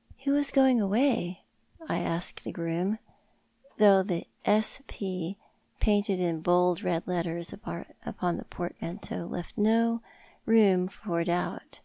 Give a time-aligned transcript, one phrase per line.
[0.24, 1.42] ''Who is going away?"
[1.86, 2.98] I asked the groom,
[3.76, 4.80] though the S.
[4.86, 5.36] P.
[5.80, 10.00] painted in bold red letters upon the portmanteau left no
[10.46, 11.80] room for doubt.